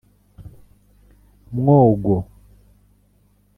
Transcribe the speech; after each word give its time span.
Mwogo 1.53 2.17